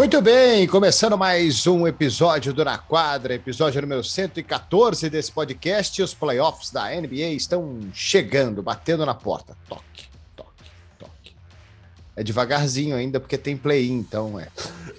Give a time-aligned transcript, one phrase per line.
[0.00, 6.02] Muito bem, começando mais um episódio do Na Quadra, episódio número 114 desse podcast.
[6.02, 9.54] Os playoffs da NBA estão chegando, batendo na porta.
[9.68, 11.36] Toque, toque, toque.
[12.16, 14.48] É devagarzinho ainda porque tem play-in, então é.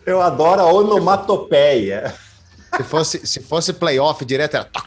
[0.06, 2.14] Eu adoro a onomatopeia.
[2.78, 4.82] Se fosse, se fosse playoff direto, era pá,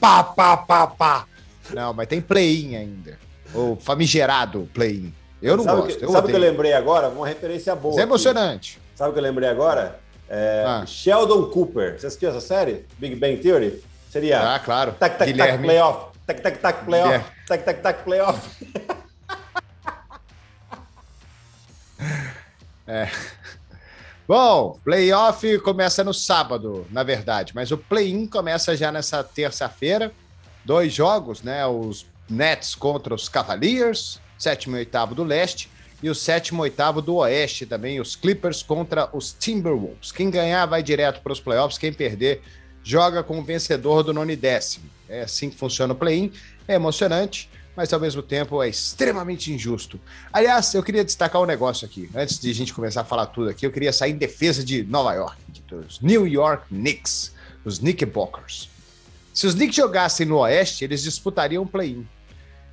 [0.00, 1.26] pá, pá, pá, pá.
[1.74, 3.18] Não, mas tem play-in ainda.
[3.54, 5.12] O famigerado play-in.
[5.42, 5.98] Eu não sabe gosto.
[5.98, 7.08] Que, eu sabe o que eu lembrei agora?
[7.08, 7.92] Uma referência boa.
[7.92, 8.78] Isso é emocionante.
[8.78, 8.96] Aqui.
[8.96, 9.98] Sabe o que eu lembrei agora?
[10.28, 10.84] É, Ah.
[10.86, 11.98] Sheldon Cooper.
[12.00, 12.86] Você assistiu essa série?
[12.98, 13.82] Big Bang Theory?
[14.10, 14.54] Seria.
[14.54, 14.92] Ah, claro.
[14.92, 15.66] Tac, tac, tac, Guilherme.
[15.66, 16.06] playoff.
[16.26, 17.08] Tac, tac, tac, playoff.
[17.10, 17.26] Guilherme.
[17.48, 18.48] Tac, tac, tac, playoff.
[24.26, 30.12] Bom, playoff começa no sábado, na verdade, mas o play-in começa já nessa terça-feira.
[30.64, 31.66] Dois jogos, né?
[31.66, 35.70] Os Nets contra os Cavaliers, sétimo e oitavo do leste,
[36.02, 40.10] e o sétimo e oitavo do oeste também, os Clippers contra os Timberwolves.
[40.10, 42.42] Quem ganhar vai direto para os playoffs, quem perder
[42.82, 44.90] joga com o vencedor do nono e décimo.
[45.08, 46.32] É assim que funciona o play-in,
[46.66, 50.00] é emocionante, mas ao mesmo tempo é extremamente injusto.
[50.32, 52.10] Aliás, eu queria destacar um negócio aqui.
[52.12, 54.82] Antes de a gente começar a falar tudo aqui, eu queria sair em defesa de
[54.82, 55.36] Nova York,
[55.68, 57.32] dos New York Knicks,
[57.64, 58.68] os Knickerbockers.
[59.32, 62.06] Se os Knicks jogassem no Oeste, eles disputariam o play-in.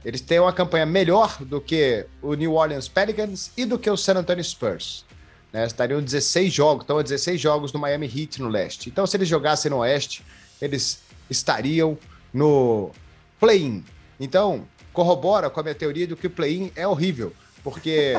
[0.03, 3.97] Eles têm uma campanha melhor do que o New Orleans Pelicans e do que o
[3.97, 5.05] San Antonio Spurs.
[5.51, 5.65] Né?
[5.65, 8.89] Estariam 16 jogos, estão a 16 jogos do Miami Heat no leste.
[8.89, 10.23] Então, se eles jogassem no Oeste,
[10.61, 11.97] eles estariam
[12.33, 12.91] no
[13.39, 13.83] play-in.
[14.19, 18.13] Então, corrobora com a minha teoria de que o play-in é horrível, porque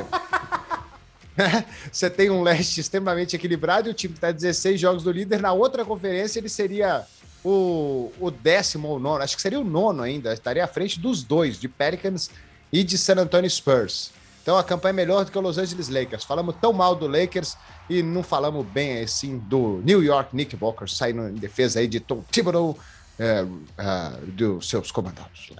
[1.90, 5.40] você tem um leste extremamente equilibrado e o time está 16 jogos do líder.
[5.40, 7.06] Na outra conferência, ele seria
[7.44, 11.22] o, o décimo ou nono, acho que seria o nono ainda, estaria à frente dos
[11.22, 12.30] dois, de Pelicans
[12.72, 14.12] e de San Antonio Spurs.
[14.42, 16.24] Então a campanha é melhor do que o Los Angeles Lakers.
[16.24, 17.56] Falamos tão mal do Lakers
[17.88, 22.22] e não falamos bem assim do New York Knickerbockers, saindo em defesa aí de Tom
[22.30, 22.78] Thibodeau,
[23.18, 23.44] é,
[23.76, 25.50] ah, dos seus comandados.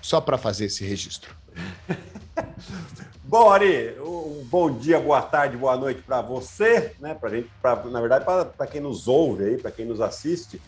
[0.00, 1.34] Só para fazer esse registro.
[3.24, 7.14] Bom, Ari, um bom dia, boa tarde, boa noite para você, né?
[7.14, 10.60] Pra gente, pra, na verdade, para quem nos ouve aí, para quem nos assiste.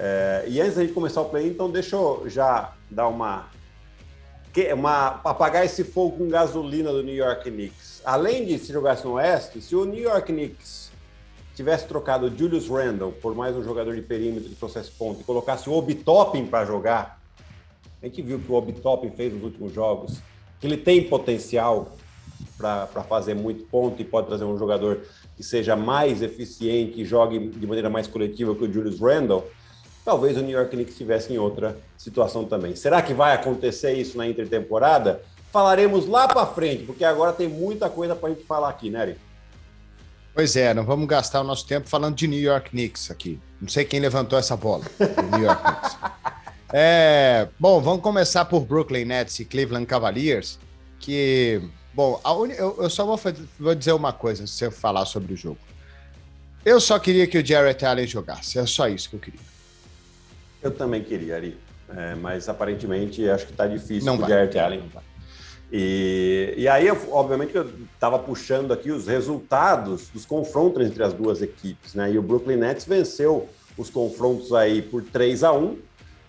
[0.00, 3.48] É, e antes da gente começar o play, então deixa eu já dar uma,
[4.72, 8.00] uma apagar esse fogo com gasolina do New York Knicks.
[8.04, 10.92] Além de se jogasse no Oeste, se o New York Knicks
[11.56, 15.68] tivesse trocado Julius Randle por mais um jogador de perímetro de processo ponto e colocasse
[15.68, 17.20] o Obi para jogar,
[18.00, 18.72] a gente viu que o Obi
[19.16, 20.20] fez nos últimos jogos,
[20.60, 21.90] que ele tem potencial
[22.56, 25.00] para fazer muito ponto e pode trazer um jogador
[25.36, 29.44] que seja mais eficiente e jogue de maneira mais coletiva que o Julius Randle,
[30.08, 32.74] talvez o New York Knicks estivesse em outra situação também.
[32.74, 35.20] Será que vai acontecer isso na intertemporada?
[35.52, 39.02] Falaremos lá para frente, porque agora tem muita coisa para a gente falar aqui, né,
[39.02, 39.20] Eric?
[40.34, 43.38] Pois é, não vamos gastar o nosso tempo falando de New York Knicks aqui.
[43.60, 44.82] Não sei quem levantou essa bola.
[45.30, 45.98] New York Knicks.
[46.72, 50.58] É, bom, vamos começar por Brooklyn Nets e Cleveland Cavaliers,
[51.00, 51.60] que,
[51.92, 53.20] bom, a uni- eu, só vou,
[53.60, 55.58] vou dizer uma coisa se eu falar sobre o jogo.
[56.64, 59.57] Eu só queria que o Jarrett Allen jogasse, é só isso que eu queria.
[60.62, 61.56] Eu também queria, Ari,
[61.96, 64.28] É, mas aparentemente acho que está difícil Não o.
[64.28, 64.82] Jarrett Allen.
[65.70, 71.12] E, e aí, eu, obviamente, eu estava puxando aqui os resultados dos confrontos entre as
[71.12, 72.10] duas equipes, né?
[72.10, 75.78] E o Brooklyn Nets venceu os confrontos aí por 3 a 1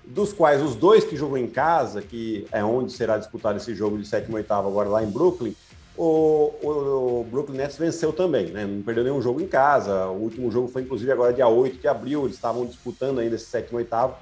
[0.06, 3.98] dos quais os dois que jogam em casa, que é onde será disputado esse jogo
[3.98, 5.56] de sétimo e oitavo agora lá em Brooklyn,
[6.04, 8.66] o, o- o Brooklyn Nets venceu também, né?
[8.66, 10.08] Não perdeu nenhum jogo em casa.
[10.08, 12.24] O último jogo foi, inclusive, agora dia 8 de abril.
[12.24, 14.16] Eles estavam disputando ainda esse sétimo e oitavo.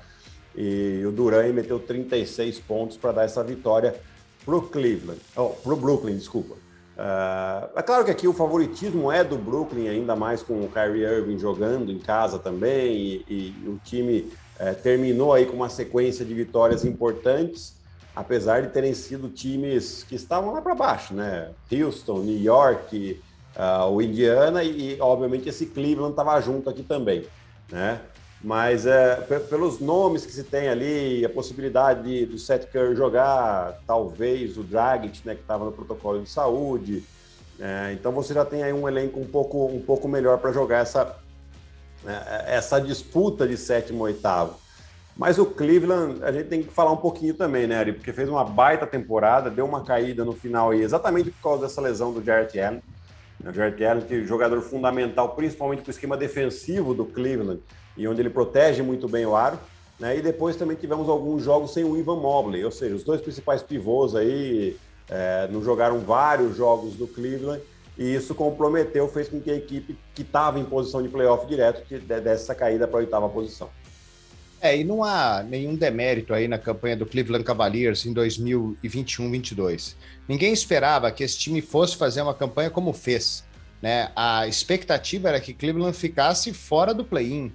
[0.55, 3.95] E o Duran meteu 36 pontos para dar essa vitória
[4.43, 5.21] pro Cleveland.
[5.35, 6.55] Oh, pro Brooklyn, desculpa.
[6.97, 11.03] Ah, é claro que aqui o favoritismo é do Brooklyn, ainda mais com o Kyrie
[11.03, 16.25] Irving jogando em casa também, e, e o time eh, terminou aí com uma sequência
[16.25, 17.75] de vitórias importantes,
[18.17, 21.51] apesar de terem sido times que estavam lá para baixo, né?
[21.71, 23.21] Houston, New York,
[23.55, 27.25] ah, o Indiana e, obviamente, esse Cleveland estava junto aqui também,
[27.71, 28.01] né?
[28.41, 32.95] Mas é, pe- pelos nomes que se tem ali, a possibilidade de, do Seth Curry
[32.95, 37.03] jogar, talvez o Dragic, né, que estava no protocolo de saúde.
[37.59, 40.79] é, então você já tem aí um elenco um pouco, um pouco melhor para jogar
[40.79, 41.15] essa,
[42.03, 44.59] né, essa disputa de sétimo oitavo.
[45.17, 47.93] Mas o Cleveland, a gente tem que falar um pouquinho também, né, Ari?
[47.93, 51.81] Porque fez uma baita temporada, deu uma caída no final aí, exatamente por causa dessa
[51.81, 52.83] lesão do Jarrett Allen.
[53.43, 57.61] O Jarrett Allen, que é jogador fundamental, principalmente para o esquema defensivo do Cleveland,
[57.97, 59.57] e onde ele protege muito bem o aro.
[59.99, 60.17] Né?
[60.17, 63.63] E depois também tivemos alguns jogos sem o Ivan Mobley, ou seja, os dois principais
[63.63, 64.77] pivôs aí
[65.09, 67.61] é, não jogaram vários jogos do Cleveland
[67.97, 71.83] e isso comprometeu, fez com que a equipe que estava em posição de playoff direto
[71.89, 73.69] desse essa caída para a oitava posição.
[74.59, 79.95] É, e não há nenhum demérito aí na campanha do Cleveland Cavaliers em 2021-22.
[80.27, 83.43] Ninguém esperava que esse time fosse fazer uma campanha como fez.
[83.81, 84.11] Né?
[84.15, 87.51] A expectativa era que Cleveland ficasse fora do play-in,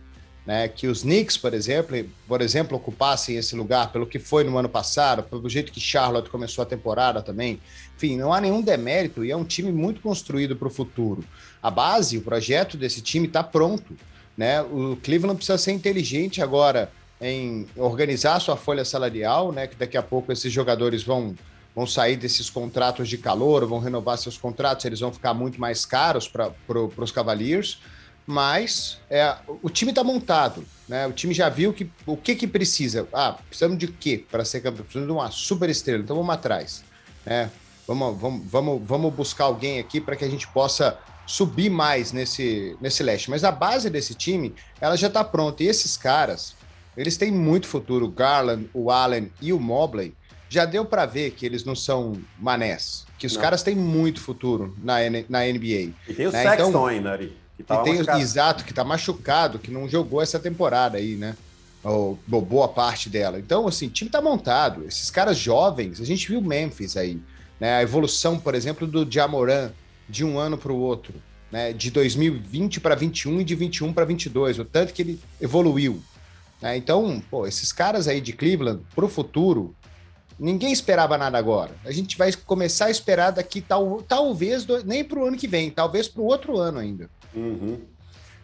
[0.46, 0.68] né?
[0.68, 4.68] que os Knicks, por exemplo, por exemplo, ocupassem esse lugar pelo que foi no ano
[4.68, 7.60] passado, pelo jeito que Charlotte começou a temporada também.
[7.96, 11.24] Enfim, não há nenhum demérito e é um time muito construído para o futuro.
[11.60, 13.96] A base, o projeto desse time está pronto.
[14.36, 14.62] Né?
[14.62, 16.90] O Cleveland precisa ser inteligente agora
[17.20, 19.66] em organizar sua folha salarial, né?
[19.66, 21.36] Que daqui a pouco esses jogadores vão,
[21.74, 25.86] vão sair desses contratos de calor, vão renovar seus contratos, eles vão ficar muito mais
[25.86, 27.78] caros para pro, os Cavaliers.
[28.26, 31.06] Mas é, o time está montado, né?
[31.06, 33.06] O time já viu que o que, que precisa.
[33.12, 34.84] Ah, precisamos de quê para ser campeão?
[34.84, 36.84] Precisamos de uma super estrela, então vamos atrás.
[37.26, 37.50] Né?
[37.86, 42.76] Vamos, vamos, vamos, vamos buscar alguém aqui para que a gente possa subir mais nesse,
[42.80, 43.30] nesse leste.
[43.30, 45.62] Mas a base desse time, ela já está pronta.
[45.62, 46.54] E esses caras,
[46.96, 48.06] eles têm muito futuro.
[48.06, 50.14] O Garland, o Allen e o Mobley.
[50.48, 53.06] Já deu para ver que eles não são manés.
[53.18, 53.40] Que os não.
[53.40, 54.96] caras têm muito futuro na,
[55.28, 55.92] na NBA.
[56.08, 56.42] E tem o né?
[56.42, 57.36] Sexton então, ainda, Ari.
[57.56, 61.36] Que tá tem, exato, que tá machucado, que não jogou essa temporada aí, né?
[61.82, 63.38] Ou, boa parte dela.
[63.38, 64.84] Então, assim, o time tá montado.
[64.86, 67.20] Esses caras jovens, a gente viu Memphis aí.
[67.58, 67.76] Né?
[67.76, 69.70] A evolução, por exemplo, do Jamoran
[70.08, 71.14] de um ano para o outro,
[71.50, 71.72] né?
[71.72, 76.02] De 2020 para 21 e de 21 para 22, o tanto que ele evoluiu.
[76.60, 76.76] Né?
[76.76, 79.74] Então, pô, esses caras aí de Cleveland para o futuro,
[80.38, 81.72] ninguém esperava nada agora.
[81.84, 85.70] A gente vai começar a esperar daqui tal, talvez nem para o ano que vem,
[85.70, 87.10] talvez para o outro ano ainda.
[87.34, 87.78] Uhum.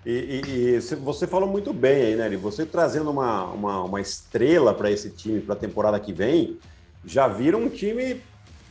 [0.05, 2.37] E, e, e, você falou muito bem aí, né?
[2.37, 6.59] Você trazendo uma, uma, uma estrela para esse time para a temporada que vem,
[7.05, 8.21] já vira um time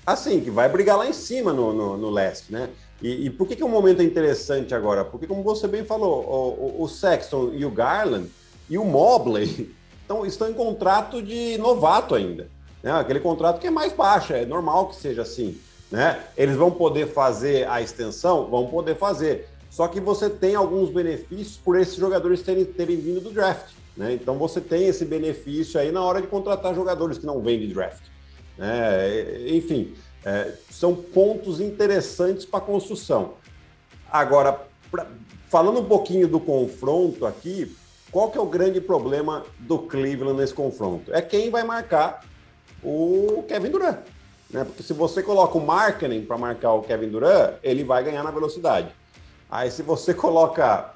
[0.08, 2.70] assim, que vai brigar lá em cima no, no, no leste, né?
[3.02, 5.04] E, e, por que, que o momento é interessante agora?
[5.04, 8.30] Porque, como você bem falou, o, o Sexton e o Garland
[8.70, 9.76] e o Mobley
[10.06, 12.48] então, estão em contrato de novato ainda.
[12.82, 12.92] Né?
[12.92, 15.60] Aquele contrato que é mais baixo, é normal que seja assim.
[15.92, 16.20] Né?
[16.38, 18.50] Eles vão poder fazer a extensão?
[18.50, 19.50] Vão poder fazer.
[19.70, 23.74] Só que você tem alguns benefícios por esses jogadores terem, terem vindo do draft.
[23.96, 24.14] Né?
[24.14, 27.68] Então você tem esse benefício aí na hora de contratar jogadores que não vêm de
[27.68, 28.02] draft.
[28.60, 29.94] É, enfim,
[30.26, 33.34] é, são pontos interessantes para a construção.
[34.12, 34.60] Agora,
[34.90, 35.08] pra,
[35.50, 37.76] falando um pouquinho do confronto aqui,
[38.12, 41.14] qual que é o grande problema do Cleveland nesse confronto?
[41.14, 42.26] É quem vai marcar
[42.84, 44.00] o Kevin Durant.
[44.50, 44.64] Né?
[44.64, 48.32] Porque se você coloca o Marketing para marcar o Kevin Durant, ele vai ganhar na
[48.32, 48.90] velocidade.
[49.50, 50.94] Aí se você coloca,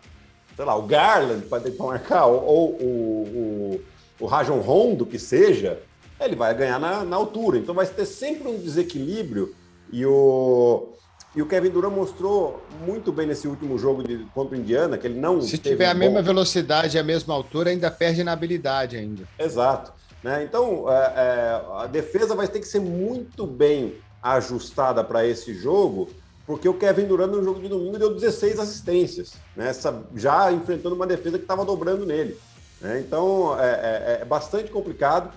[0.56, 3.82] sei lá, o Garland para marcar, ou, ou o,
[4.20, 5.82] o, o Rajon Rondo, que seja,
[6.26, 7.58] ele vai ganhar na, na altura.
[7.58, 9.56] Então vai ter sempre um desequilíbrio
[9.92, 10.90] e o,
[11.36, 15.08] e o Kevin Durant mostrou muito bem nesse último jogo de, contra o Indiana, que
[15.08, 15.42] ele não.
[15.42, 16.00] Se tiver a bom...
[16.00, 19.24] mesma velocidade e a mesma altura, ainda perde na habilidade ainda.
[19.40, 19.94] Exato.
[20.24, 20.44] Né?
[20.44, 26.10] Então, é, é, a defesa vai ter que ser muito bem ajustada para esse jogo,
[26.46, 29.72] porque o Kevin Durant no jogo de domingo deu 16 assistências, né?
[30.16, 32.38] Já enfrentando uma defesa que estava dobrando nele.
[32.80, 33.00] Né?
[33.00, 35.32] Então, é, é, é bastante complicado.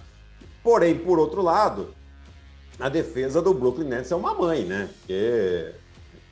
[0.64, 1.94] Porém, por outro lado,
[2.80, 4.88] a defesa do Brooklyn Nets é uma mãe, né?
[4.99, 5.73] Porque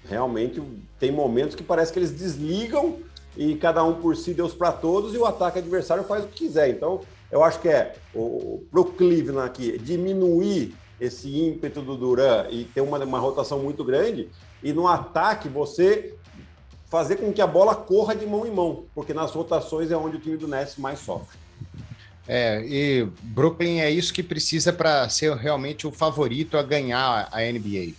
[0.08, 0.60] realmente
[0.98, 2.96] tem momentos que parece que eles desligam
[3.36, 6.46] e cada um por si, Deus para todos, e o ataque adversário faz o que
[6.46, 6.70] quiser.
[6.70, 12.64] Então, eu acho que é o, pro Cleveland aqui diminuir esse ímpeto do Duran e
[12.64, 14.30] ter uma, uma rotação muito grande,
[14.62, 16.14] e no ataque você
[16.86, 20.16] fazer com que a bola corra de mão em mão, porque nas rotações é onde
[20.16, 21.41] o time do Nets mais sofre.
[22.26, 27.40] É, e Brooklyn é isso que precisa para ser realmente o favorito a ganhar a
[27.40, 27.94] NBA.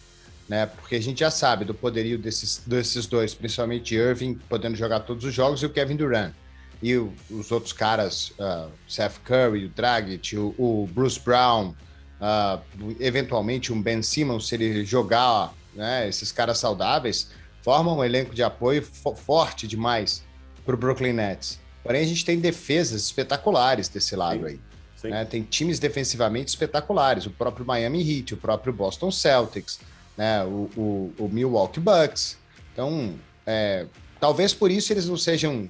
[0.48, 0.66] Né?
[0.66, 5.24] Porque a gente já sabe do poderio desses, desses dois, principalmente Irving podendo jogar todos
[5.26, 6.34] os jogos e o Kevin Durant.
[6.82, 11.74] E o, os outros caras, uh, Seth Curry, o Dragic, o, o Bruce Brown,
[12.20, 18.36] uh, eventualmente um Ben Simmons, se ele jogar né, esses caras saudáveis, formam um elenco
[18.36, 20.24] de apoio fo forte demais
[20.66, 21.63] para o Brooklyn Nets.
[21.84, 24.46] Porém, a gente tem defesas espetaculares desse lado Sim.
[24.46, 24.60] aí.
[24.96, 25.10] Sim.
[25.10, 25.26] Né?
[25.26, 29.80] Tem times defensivamente espetaculares, o próprio Miami Heat, o próprio Boston Celtics,
[30.18, 30.44] né?
[30.46, 32.38] o, o, o Milwaukee Bucks.
[32.72, 33.14] Então,
[33.46, 33.86] é,
[34.20, 35.70] talvez por isso eles não sejam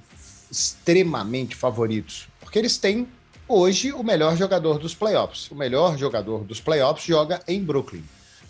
[0.50, 3.08] extremamente favoritos, porque eles têm
[3.48, 5.50] hoje o melhor jogador dos playoffs.
[5.50, 8.04] O melhor jogador dos playoffs joga em Brooklyn,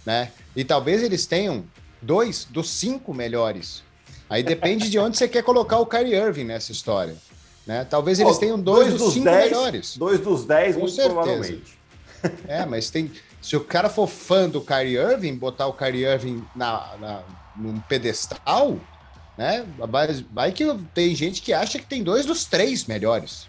[0.04, 0.30] né?
[0.54, 1.64] E talvez eles tenham
[2.02, 3.82] dois dos cinco melhores.
[4.28, 7.16] Aí depende de onde você quer colocar o Kyrie Irving nessa história.
[7.66, 7.84] Né?
[7.88, 9.96] Talvez eles tenham dois, dois dos, cinco dez, melhores.
[9.96, 11.14] Dois dos dez, Com muito certeza.
[11.14, 11.78] provavelmente.
[12.46, 13.10] É, mas tem.
[13.40, 17.22] Se o cara for fã do Kyrie Irving, botar o Kyrie Irving na, na
[17.56, 18.78] num pedestal,
[19.36, 19.64] né?
[20.32, 23.46] Vai que tem gente que acha que tem dois dos três melhores,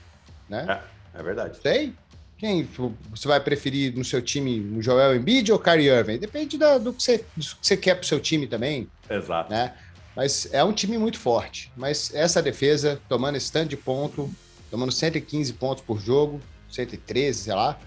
[0.49, 0.81] né?
[1.15, 1.57] É, é verdade.
[1.61, 1.93] Sei.
[2.37, 2.67] Quem
[3.09, 6.17] você vai preferir no seu time, o Joel Embiid ou o Kyrie Irving?
[6.17, 8.89] Depende da, do, que você, do que você quer pro seu time também.
[9.09, 9.49] Exato.
[9.49, 9.73] Né?
[10.15, 11.71] Mas é um time muito forte.
[11.75, 14.29] Mas essa defesa, tomando stand de ponto,
[14.71, 17.77] tomando 115 pontos por jogo, 113, sei lá,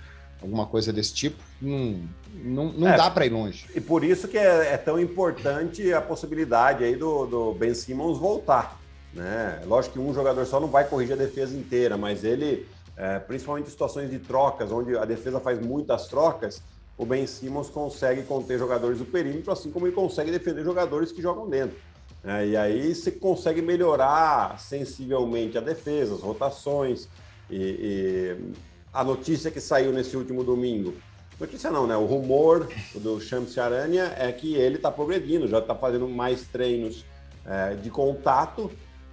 [0.40, 2.02] alguma coisa desse tipo, não,
[2.35, 3.66] não, não é, dá para ir longe.
[3.75, 8.18] E por isso que é, é, tão importante a possibilidade aí do, do Ben Simmons
[8.18, 8.78] voltar.
[9.12, 9.61] Né?
[9.66, 13.66] Lógico que um jogador só não vai corrigir a defesa inteira, mas ele, é, principalmente
[13.66, 16.62] em situações de trocas, onde a defesa faz muitas trocas,
[16.97, 21.23] o Ben Simmons consegue conter jogadores do perímetro, assim como ele consegue defender jogadores que
[21.23, 21.76] jogam dentro.
[22.25, 27.09] É, e aí você consegue melhorar sensivelmente a defesa, as rotações.
[27.51, 28.53] E, e,
[28.93, 30.95] a notícia que saiu nesse último domingo,
[31.39, 31.97] notícia não, né?
[31.97, 37.05] O rumor do Champs Aranha é que ele está progredindo, já está fazendo mais treinos
[37.47, 38.71] é, de contato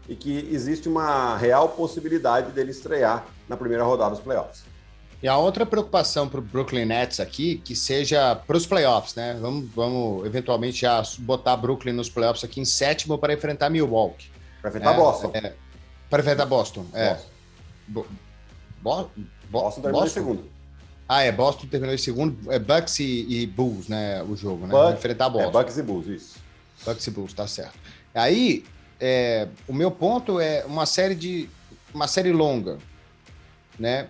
[0.07, 4.63] e que existe uma real possibilidade dele estrear na primeira rodada dos playoffs.
[5.23, 9.37] E a outra preocupação para o Brooklyn Nets aqui, que seja para os playoffs, né?
[9.39, 14.29] Vamos, vamos eventualmente já botar Brooklyn nos playoffs aqui em sétimo para enfrentar Milwaukee.
[14.61, 15.31] Para enfrentar é, Boston.
[15.33, 15.53] É,
[16.09, 17.09] para enfrentar Boston, é.
[17.09, 17.29] Boston.
[17.87, 18.05] Bo
[18.81, 19.09] Bo
[19.49, 20.19] Boston terminou Boston?
[20.19, 20.49] em segundo.
[21.07, 22.51] Ah, é, Boston terminou em segundo.
[22.51, 24.23] É Bucks e, e Bulls, né?
[24.23, 24.71] O jogo, né?
[24.71, 25.49] Buck, enfrentar Boston.
[25.49, 26.35] É, Bucks e Bulls, isso.
[26.83, 27.77] Bucks e Bulls, tá certo.
[28.13, 28.63] Aí,
[28.99, 31.49] é, o meu ponto é uma série de.
[31.93, 32.77] Uma série longa,
[33.79, 34.09] né?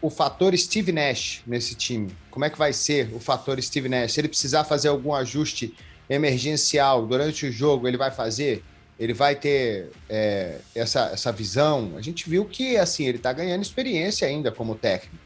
[0.00, 2.14] O fator Steve Nash nesse time?
[2.30, 4.12] Como é que vai ser o fator Steve Nash?
[4.12, 5.74] Se ele precisar fazer algum ajuste
[6.08, 8.64] emergencial durante o jogo, ele vai fazer?
[8.98, 11.92] Ele vai ter é, essa, essa visão?
[11.96, 15.16] A gente viu que assim ele está ganhando experiência ainda como técnico.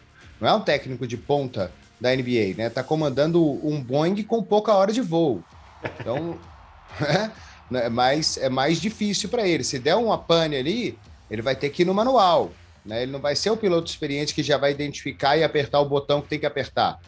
[0.40, 2.68] Não é um técnico de ponta da NBA, né?
[2.68, 5.42] Tá comandando um Boeing com pouca hora de voo.
[6.00, 6.36] Então,
[7.72, 9.62] é, mais, é mais difícil para ele.
[9.62, 10.98] Se der uma pane ali,
[11.30, 12.50] ele vai ter que ir no manual.
[12.84, 13.02] Né?
[13.02, 16.20] Ele não vai ser o piloto experiente que já vai identificar e apertar o botão
[16.20, 17.00] que tem que apertar.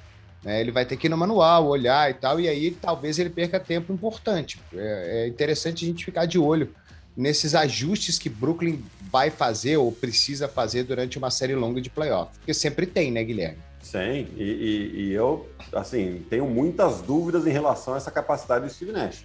[0.43, 0.61] Né?
[0.61, 3.59] Ele vai ter que ir no manual, olhar e tal, e aí talvez ele perca
[3.59, 4.61] tempo importante.
[4.73, 6.75] É, é interessante a gente ficar de olho
[7.16, 12.37] nesses ajustes que Brooklyn vai fazer ou precisa fazer durante uma série longa de playoff.
[12.38, 13.59] Porque sempre tem, né, Guilherme?
[13.81, 18.73] Sim, e, e, e eu, assim, tenho muitas dúvidas em relação a essa capacidade do
[18.73, 19.25] Steve Nash.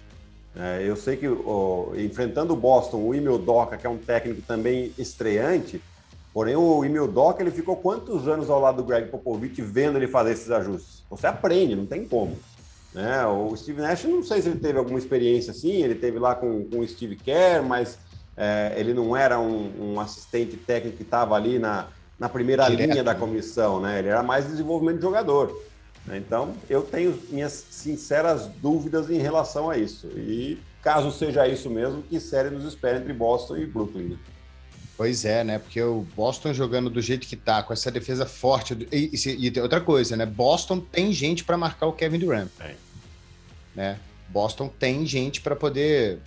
[0.54, 1.26] É, eu sei que
[1.96, 5.80] enfrentando o Boston, o Emil Doca, que é um técnico também estreante,
[6.32, 10.06] Porém, o Emil Doc, ele ficou quantos anos ao lado do Greg Popovich vendo ele
[10.06, 11.02] fazer esses ajustes?
[11.10, 12.38] Você aprende, não tem como.
[12.94, 13.26] Né?
[13.26, 16.64] O Steve Nash, não sei se ele teve alguma experiência assim, ele teve lá com,
[16.68, 17.98] com o Steve Kerr, mas
[18.36, 22.90] é, ele não era um, um assistente técnico que estava ali na, na primeira Direto.
[22.90, 23.98] linha da comissão, né?
[23.98, 25.56] Ele era mais desenvolvimento de jogador.
[26.12, 30.06] Então, eu tenho minhas sinceras dúvidas em relação a isso.
[30.16, 34.18] E caso seja isso mesmo, que série nos espera entre Boston e Brooklyn.
[35.00, 35.58] Pois é, né?
[35.58, 38.86] Porque o Boston jogando do jeito que tá, com essa defesa forte.
[38.92, 40.26] E, e, e outra coisa, né?
[40.26, 42.50] Boston tem gente para marcar o Kevin Durant.
[42.60, 42.74] É.
[43.74, 43.98] Né?
[44.28, 46.18] Boston tem gente para poder.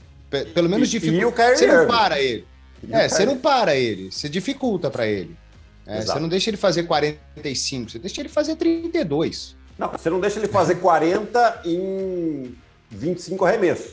[0.56, 1.56] Pelo menos dificultar.
[1.56, 2.48] Você não para ele.
[2.82, 4.12] E é, você não para ele.
[4.12, 5.38] Você dificulta para ele.
[5.86, 9.56] É, você não deixa ele fazer 45, você deixa ele fazer 32.
[9.77, 12.56] Não, você não deixa ele fazer 40 em
[12.89, 13.92] 25 arremessos.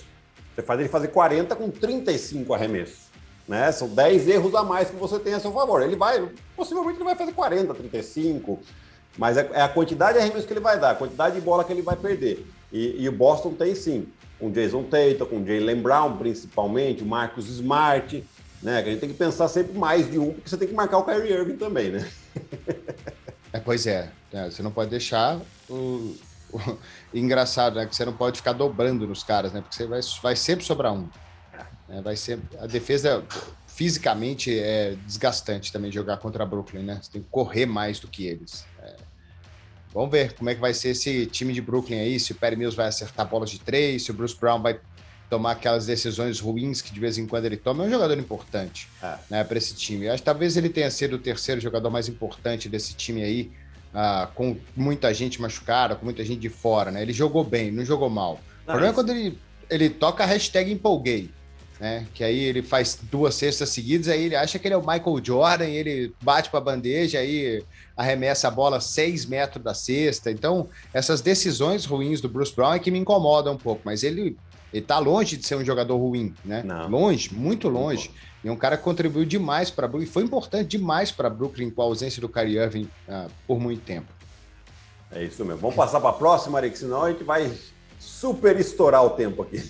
[0.57, 3.10] Você faz ele fazer 40 com 35 arremessos.
[3.50, 3.73] Né?
[3.73, 5.83] São 10 erros a mais que você tem a seu favor.
[5.83, 8.61] Ele vai, possivelmente ele vai fazer 40, 35,
[9.19, 11.64] mas é, é a quantidade de arremessos que ele vai dar, a quantidade de bola
[11.64, 12.47] que ele vai perder.
[12.73, 14.07] E, e o Boston tem sim,
[14.38, 18.25] com Jason Tatum, com Jalen Brown principalmente, o Marcus Smart,
[18.62, 18.78] né?
[18.78, 21.04] A gente tem que pensar sempre mais de um, porque você tem que marcar o
[21.04, 22.09] Kyrie Irving também, né?
[23.52, 26.14] é, pois é, é, você não pode deixar o...
[27.12, 27.87] engraçado, né?
[27.87, 29.61] Que você não pode ficar dobrando nos caras, né?
[29.61, 31.09] Porque você vai, vai sempre sobrar um.
[31.91, 33.25] É, vai ser a defesa
[33.67, 36.99] fisicamente é desgastante também jogar contra a Brooklyn, né?
[37.01, 38.67] Você tem que correr mais do que eles.
[38.83, 38.95] É.
[39.93, 42.57] Vamos ver como é que vai ser esse time de Brooklyn aí, se o Perry
[42.57, 44.79] Mills vai acertar bolas de três, se o Bruce Brown vai
[45.31, 47.85] tomar aquelas decisões ruins que de vez em quando ele toma.
[47.85, 49.15] É um jogador importante é.
[49.31, 50.07] né, para esse time.
[50.07, 53.51] Eu acho que talvez ele tenha sido o terceiro jogador mais importante desse time aí,
[53.95, 56.91] uh, com muita gente machucada, com muita gente de fora.
[56.91, 57.01] Né?
[57.01, 58.39] Ele jogou bem, não jogou mal.
[58.63, 59.39] o problema é quando ele,
[59.71, 61.31] ele toca a hashtag empolguei
[61.81, 62.07] né?
[62.13, 65.25] Que aí ele faz duas cestas seguidas, aí ele acha que ele é o Michael
[65.25, 67.65] Jordan, ele bate para a bandeja, aí
[67.97, 70.31] arremessa a bola seis metros da cesta.
[70.31, 74.37] Então, essas decisões ruins do Bruce Brown é que me incomodam um pouco, mas ele
[74.73, 76.63] ele tá longe de ser um jogador ruim, né?
[76.65, 76.89] Não.
[76.89, 78.09] Longe, muito longe.
[78.45, 81.87] E um cara que contribuiu demais para Brooklyn, foi importante demais para Brooklyn com a
[81.87, 84.07] ausência do Kyrie Irving uh, por muito tempo.
[85.11, 85.61] É isso mesmo.
[85.61, 87.51] Vamos passar para a próxima, Eric, senão a gente vai
[87.99, 89.61] super estourar o tempo aqui.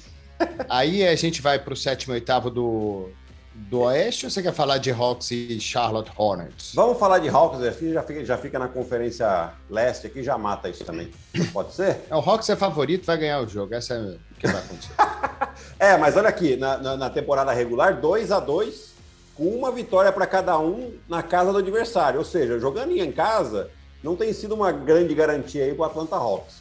[0.68, 3.10] Aí a gente vai para o sétimo e oitavo do,
[3.54, 6.72] do Oeste ou você quer falar de Hawks e Charlotte Hornets?
[6.74, 10.68] Vamos falar de Hawks, aqui já fica, já fica na Conferência Leste aqui, já mata
[10.68, 11.10] isso também.
[11.52, 12.00] Pode ser?
[12.10, 13.74] É, o Hawks é favorito, vai ganhar o jogo.
[13.74, 14.94] Essa é o que vai acontecer.
[15.78, 18.90] é, mas olha aqui, na, na, na temporada regular, 2 a 2
[19.34, 22.18] com uma vitória para cada um na casa do adversário.
[22.18, 23.70] Ou seja, jogando em casa,
[24.02, 26.59] não tem sido uma grande garantia aí para o Atlanta Hawks.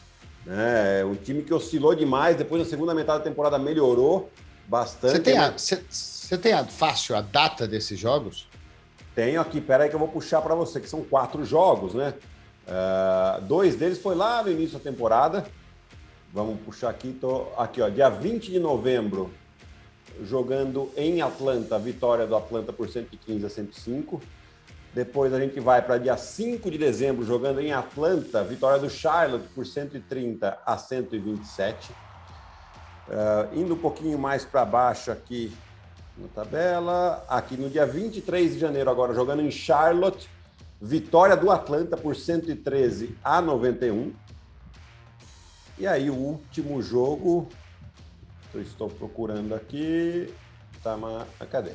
[0.52, 4.28] É um time que oscilou demais, depois na segunda metade da temporada melhorou
[4.66, 5.12] bastante.
[5.12, 8.48] Você tem, a, você, tem a, fácil a data desses jogos?
[9.14, 12.14] Tenho aqui, pera aí que eu vou puxar para você, que são quatro jogos, né?
[12.66, 15.46] Uh, dois deles foi lá no início da temporada.
[16.32, 19.30] Vamos puxar aqui, tô aqui, ó, dia 20 de novembro,
[20.22, 24.20] jogando em Atlanta, vitória do Atlanta por 115 a 105.
[24.92, 29.46] Depois a gente vai para dia 5 de dezembro, jogando em Atlanta, vitória do Charlotte
[29.54, 31.92] por 130 a 127.
[31.92, 31.96] Uh,
[33.12, 35.52] ah, indo um pouquinho mais para baixo aqui
[36.18, 40.28] na tabela, aqui no dia 23 de janeiro, agora jogando em Charlotte,
[40.80, 44.12] vitória do Atlanta por 113 a 91.
[45.78, 47.48] E aí o último jogo,
[48.52, 50.34] eu estou procurando aqui,
[50.82, 50.98] tá,
[51.48, 51.72] cadê?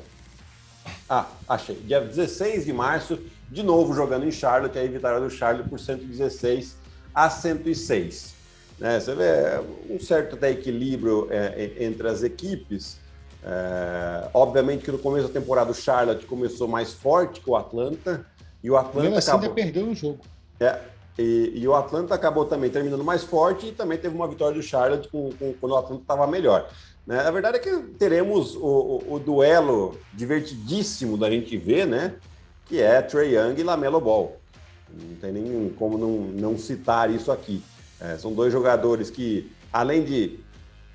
[1.08, 1.76] Ah, achei.
[1.76, 3.18] Dia 16 de março,
[3.50, 6.76] de novo jogando em Charlotte, aí vitória do Charlotte por 116
[7.14, 8.34] a 106.
[8.78, 9.00] Né?
[9.00, 12.98] Você vê um certo até equilíbrio é, entre as equipes.
[13.42, 18.26] É, obviamente que no começo da temporada o Charlotte começou mais forte que o Atlanta
[18.62, 19.48] e o Atlanta Mesmo assim acabou...
[19.48, 20.18] ainda perdeu um jogo.
[20.58, 20.80] É,
[21.18, 24.62] e, e, o Atlanta acabou também terminando mais forte e também teve uma vitória do
[24.62, 26.68] Charlotte com, com, quando o Atlanta estava melhor.
[27.06, 27.20] Né?
[27.20, 32.14] A verdade é que teremos o, o, o, duelo divertidíssimo da gente ver, né?
[32.64, 34.36] Que é Trey Young e Lamelo Ball.
[34.92, 37.62] Não tem nem como não, não citar isso aqui.
[38.00, 40.40] É, são dois jogadores que, além de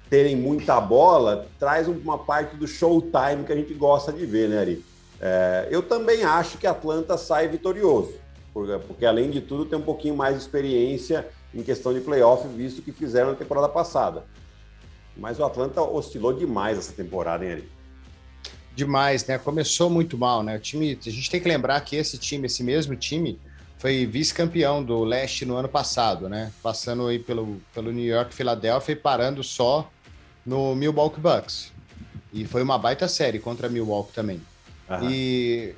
[0.10, 4.60] terem muita bola, traz uma parte do showtime que a gente gosta de ver, né,
[4.60, 4.86] Ari?
[5.22, 8.14] É, eu também acho que Atlanta sai vitorioso,
[8.54, 12.46] porque, porque, além de tudo tem um pouquinho mais de experiência em questão de playoff,
[12.50, 14.24] visto que fizeram na temporada passada.
[15.16, 17.70] Mas o Atlanta oscilou demais essa temporada, hein, Ari?
[18.76, 19.38] Demais, né?
[19.38, 20.56] Começou muito mal, né?
[20.56, 23.40] O time, a gente tem que lembrar que esse time, esse mesmo time,
[23.78, 26.52] foi vice-campeão do leste no ano passado, né?
[26.62, 29.90] Passando aí pelo, pelo New York, Philadelphia e parando só
[30.46, 31.72] no Milwaukee Bucks.
[32.32, 34.42] E foi uma baita série contra Milwaukee também.
[34.90, 35.10] Uhum.
[35.10, 35.76] E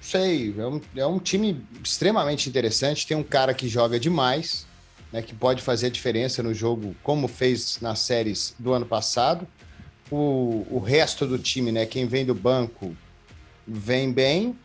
[0.00, 3.06] sei, é um, é um time extremamente interessante.
[3.06, 4.66] Tem um cara que joga demais,
[5.14, 9.46] né, que pode fazer a diferença no jogo, como fez nas séries do ano passado.
[10.10, 12.96] O, o resto do time, né, quem vem do banco,
[13.64, 14.58] vem bem.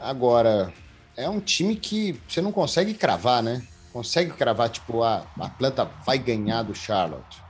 [0.00, 0.72] Agora,
[1.14, 3.62] é um time que você não consegue cravar, né?
[3.92, 7.42] Consegue cravar, tipo, a Atlanta vai ganhar do Charlotte.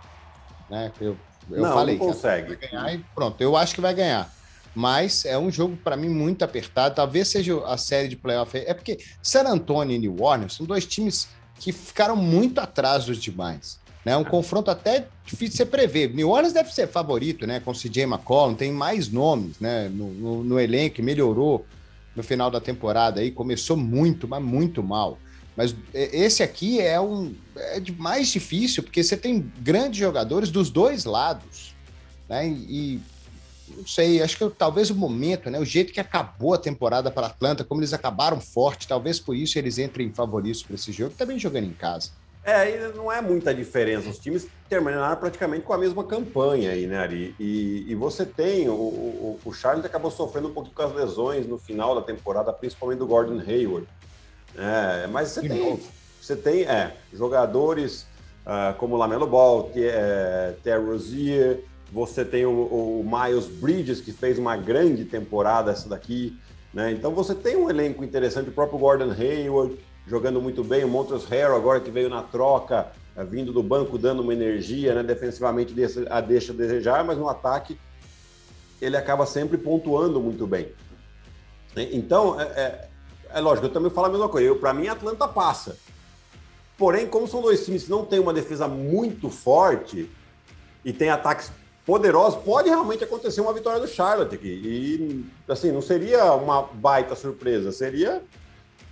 [0.69, 0.91] Né?
[1.01, 1.17] Eu,
[1.49, 2.49] eu não, falei não consegue.
[2.49, 4.29] vai ganhar e pronto, eu acho que vai ganhar.
[4.75, 6.97] Mas é um jogo, para mim, muito apertado.
[6.97, 8.59] Talvez seja a série de playoff.
[8.59, 13.19] É porque San Antonio e New Orleans são dois times que ficaram muito atrás dos
[13.19, 13.79] demais.
[14.05, 14.17] Né?
[14.17, 16.15] Um confronto até difícil de você prever.
[16.15, 17.61] New Orleans deve ser favorito, né?
[17.61, 19.89] Com CJ McCollum, tem mais nomes né?
[19.89, 21.65] no, no, no elenco, melhorou
[22.15, 25.19] no final da temporada aí, começou muito, mas muito mal.
[25.57, 31.05] Mas esse aqui é um é mais difícil, porque você tem grandes jogadores dos dois
[31.05, 31.75] lados.
[32.29, 32.49] Né?
[32.49, 33.01] E,
[33.69, 35.59] não sei, acho que talvez o momento, né?
[35.59, 39.59] O jeito que acabou a temporada para Atlanta, como eles acabaram forte, talvez por isso
[39.59, 42.11] eles entrem favoritos para esse jogo, também jogando em casa.
[42.45, 44.09] É, não é muita diferença.
[44.11, 47.35] Os times terminaram praticamente com a mesma campanha aí, né, Ari?
[47.41, 51.47] E, e você tem, o, o, o Charles acabou sofrendo um pouquinho com as lesões
[51.47, 53.89] no final da temporada, principalmente do Gordon Hayward.
[54.57, 55.81] É, mas você tem,
[56.21, 58.07] você tem é, jogadores
[58.45, 64.37] uh, como Lamelo Ball, é, Terry Rozier, você tem o, o, Miles Bridges, que fez
[64.37, 66.37] uma grande temporada essa daqui.
[66.73, 66.91] Né?
[66.91, 71.29] Então você tem um elenco interessante, o próprio Gordon Hayward jogando muito bem, o Montrezl
[71.29, 75.05] Harrell agora que veio na troca, eh, vindo do banco, dando uma energia, né?
[75.05, 75.73] defensivamente
[76.11, 77.79] a deixa a desejar, mas no ataque
[78.83, 80.73] ele acaba sempre pontuando muito bem.
[81.77, 82.89] Então, é, é,
[83.35, 84.53] é lógico, eu também falo a mesma coisa.
[84.57, 85.77] Para mim, Atlanta passa.
[86.77, 90.11] Porém, como são dois times que não têm uma defesa muito forte
[90.85, 91.53] e tem ataques
[91.85, 94.49] poderosos, pode realmente acontecer uma vitória do Charlotte aqui.
[94.49, 98.23] E, assim, não seria uma baita surpresa, seria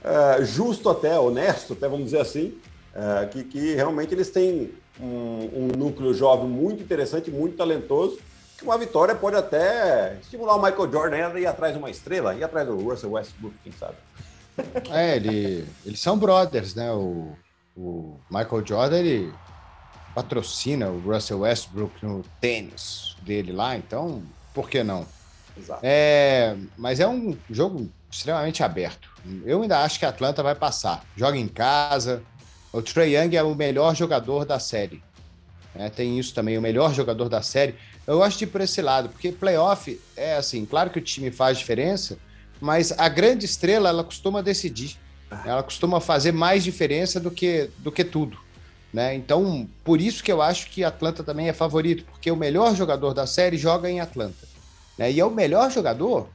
[0.04, 2.58] é, justo até, honesto, até vamos dizer assim,
[2.94, 8.18] é, que, que realmente eles têm um, um, núcleo jovem muito interessante, muito talentoso,
[8.58, 12.34] que uma vitória pode até estimular o Michael Jordan a ir atrás de uma estrela,
[12.34, 13.96] ir atrás do Russell Westbrook, quem sabe.
[14.90, 16.92] É, ele, eles são brothers, né?
[16.92, 17.32] O,
[17.76, 19.32] o Michael Jordan, ele
[20.14, 24.22] patrocina o Russell Westbrook no tênis dele lá, então
[24.54, 25.06] por que não?
[25.56, 25.80] Exato.
[25.82, 29.10] É, mas é um jogo extremamente aberto.
[29.44, 31.04] Eu ainda acho que a Atlanta vai passar.
[31.16, 32.22] Joga em casa.
[32.72, 35.02] O Trey Young é o melhor jogador da série.
[35.74, 37.74] É, tem isso também, o melhor jogador da série.
[38.06, 41.30] Eu gosto de ir por esse lado, porque playoff é assim, claro que o time
[41.30, 42.18] faz diferença,
[42.60, 44.96] mas a grande estrela ela costuma decidir.
[45.46, 48.38] Ela costuma fazer mais diferença do que, do que tudo.
[48.92, 49.14] Né?
[49.14, 53.14] Então, por isso que eu acho que Atlanta também é favorito, porque o melhor jogador
[53.14, 54.46] da série joga em Atlanta.
[54.98, 55.12] Né?
[55.12, 56.28] E é o melhor jogador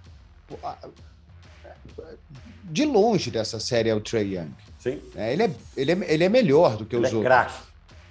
[2.63, 4.51] de longe dessa série é o Trey Young.
[4.79, 5.01] Sim.
[5.15, 7.33] É, ele, é, ele, é, ele é melhor do que ele os é outros.
[7.33, 7.63] Craque.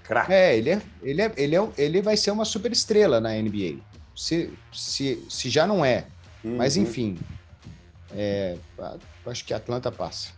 [0.05, 0.33] Craque.
[0.33, 3.79] É, ele, é, ele, é, ele, é, ele vai ser uma super estrela na NBA.
[4.15, 6.07] Se, se, se já não é.
[6.45, 6.57] Uhum.
[6.57, 7.19] Mas enfim.
[8.15, 8.57] É,
[9.27, 10.31] acho que Atlanta passa.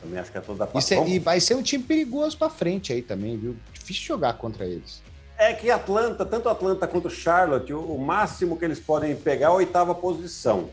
[0.00, 0.94] Também acho que a Atlanta passa.
[0.94, 3.56] E, e vai ser um time perigoso para frente aí também, viu?
[3.72, 5.02] Difícil jogar contra eles.
[5.36, 9.48] É que Atlanta, tanto Atlanta quanto Charlotte, o, o máximo que eles podem pegar é
[9.48, 10.70] a oitava posição.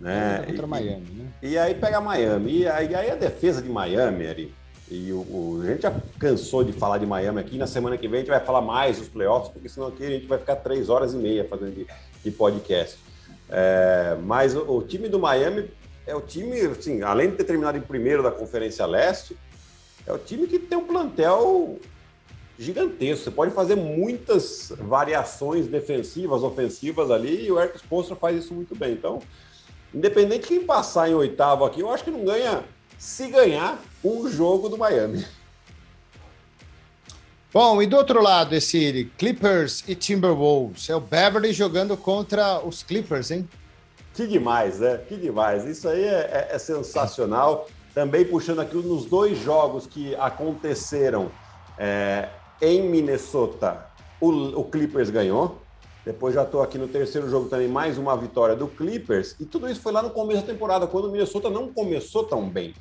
[0.00, 0.44] Né?
[0.46, 1.26] Contra e, Miami, né?
[1.42, 2.60] E aí pega Miami.
[2.60, 4.54] E aí, aí a defesa de Miami, Ari,
[4.90, 7.56] e o, o, a gente já cansou de falar de Miami aqui.
[7.56, 10.10] Na semana que vem a gente vai falar mais dos playoffs, porque senão aqui a
[10.10, 11.86] gente vai ficar três horas e meia fazendo de,
[12.24, 12.98] de podcast.
[13.48, 15.68] É, mas o, o, time do Miami
[16.06, 19.36] é o time, assim, além de ter terminado em primeiro da Conferência Leste,
[20.06, 21.78] é o time que tem um plantel
[22.58, 23.24] gigantesco.
[23.24, 28.74] Você pode fazer muitas variações defensivas, ofensivas ali, e o Eric Spoelstra faz isso muito
[28.74, 28.92] bem.
[28.92, 29.20] Então,
[29.94, 32.64] independente de quem passar em oitavo aqui, eu acho que não ganha,
[32.98, 35.24] se ganhar, um jogo do Miami.
[37.52, 40.88] Bom, e do outro lado, esse Clippers e Timberwolves.
[40.88, 43.48] É o Beverly jogando contra os Clippers, hein?
[44.14, 44.98] Que demais, né?
[45.08, 45.64] Que demais.
[45.64, 47.68] Isso aí é, é, é sensacional.
[47.94, 51.30] Também puxando aqui nos dois jogos que aconteceram
[51.78, 52.28] é,
[52.60, 53.86] em Minnesota,
[54.20, 55.58] o, o Clippers ganhou.
[56.04, 59.36] Depois já estou aqui no terceiro jogo também, mais uma vitória do Clippers.
[59.38, 62.48] E tudo isso foi lá no começo da temporada, quando o Minnesota não começou tão
[62.48, 62.74] bem.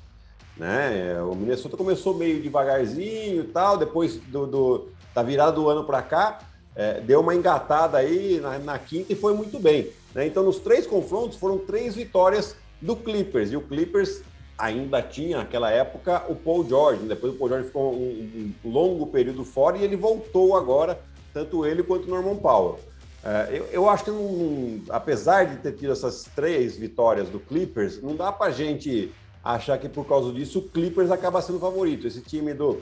[0.58, 1.22] Né?
[1.22, 6.02] O Minnesota começou meio devagarzinho e tal, depois do, do da virada do ano para
[6.02, 6.40] cá,
[6.76, 9.90] é, deu uma engatada aí na, na, quinta e foi muito bem.
[10.14, 10.28] Né?
[10.28, 13.52] Então, nos três confrontos, foram três vitórias do Clippers.
[13.52, 14.22] E o Clippers
[14.58, 17.04] ainda tinha, naquela época, o Paul George.
[17.04, 21.00] Depois o Paul George ficou um, um longo período fora e ele voltou agora,
[21.34, 22.80] tanto ele quanto o Norman Powell.
[23.24, 28.16] É, eu, eu, acho que, apesar de ter tido essas três vitórias do Clippers, não
[28.16, 29.12] dá para gente
[29.44, 32.08] achar que por causa disso o Clippers acaba sendo favorito.
[32.08, 32.82] Esse time do, uh,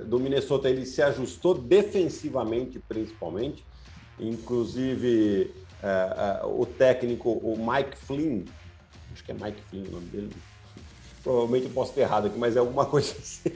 [0.00, 3.64] uh, do Minnesota ele se ajustou defensivamente, principalmente.
[4.20, 5.50] Inclusive,
[5.82, 8.42] uh, o técnico, o Mike Flynn,
[9.12, 10.30] acho que é Mike Flynn o nome dele.
[11.22, 13.50] Provavelmente eu posso ter errado aqui, mas é alguma coisa assim.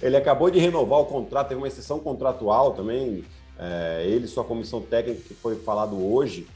[0.00, 3.24] Ele acabou de renovar o contrato, teve uma exceção contratual também.
[3.58, 6.46] É, ele, sua comissão técnica, que foi falado hoje,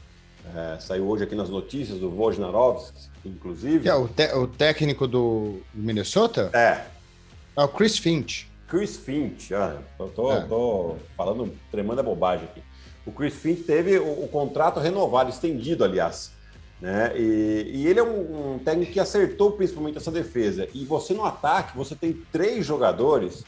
[0.55, 3.81] é, saiu hoje aqui nas notícias do Wojnarowski, inclusive.
[3.83, 4.09] Que é o,
[4.41, 6.49] o técnico do Minnesota?
[6.53, 6.85] É.
[7.55, 8.47] É o Chris Finch.
[8.67, 10.41] Chris Finch, ah, eu tô, é.
[10.41, 12.61] tô falando tremenda bobagem aqui.
[13.05, 16.31] O Chris Finch teve o, o contrato renovado, estendido, aliás.
[16.81, 17.13] Né?
[17.15, 20.67] E, e ele é um, um, técnico que acertou principalmente essa defesa.
[20.73, 23.43] E você no ataque, você tem três jogadores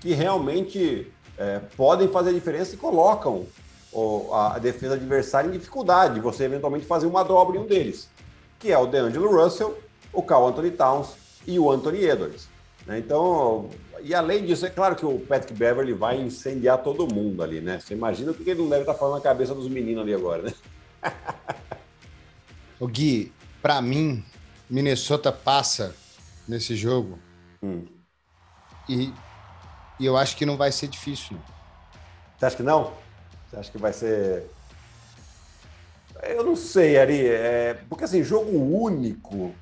[0.00, 3.46] que realmente é, podem fazer a diferença e colocam
[3.92, 6.20] o, a, a, defesa adversária em dificuldade.
[6.20, 8.08] Você eventualmente fazer uma dobra em um deles,
[8.58, 9.76] que é o DeAngelo Russell,
[10.12, 11.14] o Carl Anthony Towns
[11.46, 12.48] e o Anthony Edwards.
[12.86, 12.98] Né?
[12.98, 13.68] Então,
[14.02, 17.78] e além disso, é claro que o Patrick Beverly vai incendiar todo mundo ali, né?
[17.78, 20.42] Você imagina o que ele não deve estar falando na cabeça dos meninos ali agora,
[20.42, 20.54] né?
[22.80, 24.24] O Gui, para mim,
[24.68, 25.94] Minnesota passa
[26.48, 27.18] nesse jogo.
[27.62, 27.84] Hum.
[28.88, 29.12] E,
[30.00, 31.36] e, eu acho que não vai ser difícil.
[32.38, 32.94] Você acha que não?
[33.50, 34.46] Você acha que vai ser.
[36.22, 37.26] Eu não sei, Ari.
[37.26, 37.74] É...
[37.86, 39.54] Porque assim, jogo único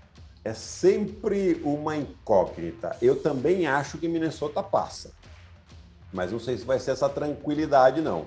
[0.48, 2.96] é sempre uma incógnita.
[3.00, 5.12] Eu também acho que Minnesota passa.
[6.12, 8.26] Mas não sei se vai ser essa tranquilidade, não.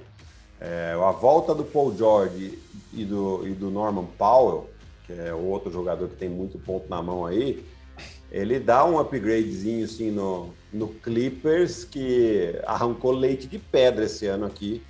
[0.60, 2.60] É, a volta do Paul George
[2.94, 4.70] e do, e do Norman Powell
[5.12, 7.64] que é outro jogador que tem muito ponto na mão aí,
[8.32, 14.46] ele dá um upgradezinho assim no, no Clippers, que arrancou leite de pedra esse ano
[14.46, 14.82] aqui,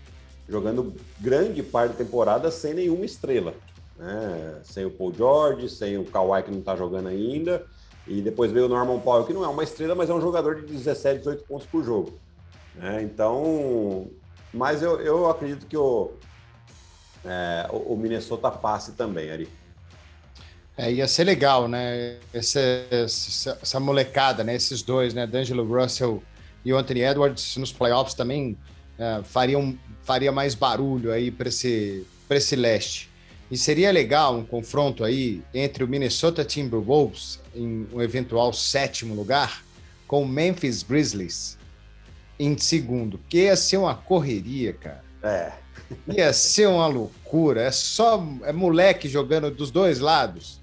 [0.47, 3.53] jogando grande parte da temporada sem nenhuma estrela.
[4.01, 4.59] Né?
[4.63, 7.63] Sem o Paul George, sem o Kawhi que não está jogando ainda,
[8.07, 10.55] e depois veio o Norman Powell, que não é uma estrela, mas é um jogador
[10.55, 12.19] de 17, 18 pontos por jogo.
[12.75, 13.03] Né?
[13.03, 14.09] Então,
[14.51, 16.13] mas eu, eu acredito que o,
[17.23, 19.47] é, o Minnesota passe também, Ari.
[20.75, 22.17] É, ia ser legal, né?
[22.33, 22.59] Essa,
[22.89, 24.55] essa, essa, molecada, né?
[24.55, 25.27] Esses dois, né?
[25.27, 26.23] D'Angelo Russell
[26.65, 28.57] e o Anthony Edwards nos playoffs também
[28.97, 33.10] uh, faria, um, faria mais barulho aí para esse, esse leste.
[33.51, 39.61] E seria legal um confronto aí entre o Minnesota Timberwolves em um eventual sétimo lugar
[40.07, 41.57] com o Memphis Grizzlies
[42.39, 45.03] em segundo, que ia ser uma correria, cara.
[45.21, 45.51] É.
[46.07, 47.63] Ia ser uma loucura.
[47.63, 50.61] É só é moleque jogando dos dois lados.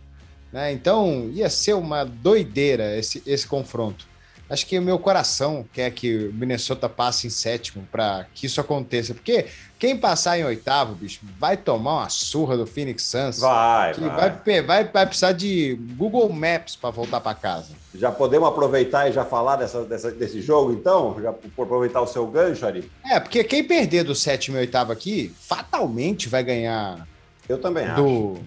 [0.51, 0.73] Né?
[0.73, 4.09] Então ia ser uma doideira esse, esse confronto.
[4.51, 8.59] Acho que o meu coração quer que o Minnesota passe em sétimo para que isso
[8.61, 9.13] aconteça.
[9.13, 9.47] Porque
[9.79, 13.41] quem passar em oitavo, bicho, vai tomar uma surra do Phoenix Suns.
[13.41, 14.31] Vai, vai.
[14.31, 14.63] vai.
[14.63, 17.75] Vai, vai precisar de Google Maps para voltar para casa.
[17.95, 21.21] Já podemos aproveitar e já falar dessa, dessa, desse jogo, então?
[21.21, 22.91] Já por aproveitar o seu gancho ali?
[23.05, 27.07] É, porque quem perder do sétimo e oitavo aqui, fatalmente vai ganhar.
[27.47, 28.43] Eu também do, acho.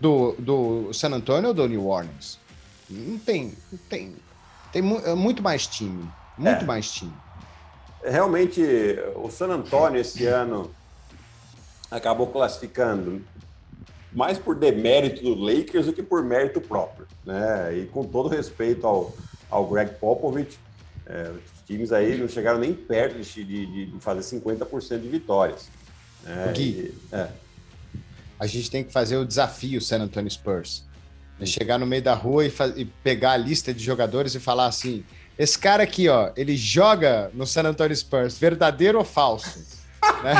[0.00, 2.38] Do, do San Antonio ou do New Orleans?
[2.90, 3.52] Não tem.
[3.70, 4.16] Não tem
[4.72, 6.08] tem mu é muito mais time.
[6.36, 6.64] Muito é.
[6.64, 7.12] mais time.
[8.04, 8.62] Realmente,
[9.16, 10.70] o San Antonio esse ano
[11.90, 13.22] acabou classificando
[14.12, 17.06] mais por demérito do Lakers do que por mérito próprio.
[17.24, 17.78] Né?
[17.78, 19.14] E com todo respeito ao,
[19.50, 20.58] ao Greg Popovich,
[21.06, 25.68] é, os times aí não chegaram nem perto de, de, de fazer 50% de vitórias.
[26.24, 26.52] Né?
[26.54, 27.28] Gui, e, é.
[28.38, 30.84] a gente tem que fazer o desafio San Antonio Spurs.
[31.40, 34.66] É chegar no meio da rua e, e, pegar a lista de jogadores e falar
[34.66, 35.04] assim:
[35.38, 39.64] esse cara aqui, ó, ele joga no San Antonio Spurs, verdadeiro ou falso?
[40.22, 40.34] né?